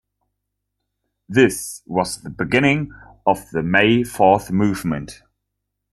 This 1.29 1.83
was 1.85 2.23
the 2.23 2.31
beginning 2.31 2.91
of 3.27 3.47
the 3.51 3.61
May 3.61 4.03
Fourth 4.03 4.49
Movement. 4.49 5.21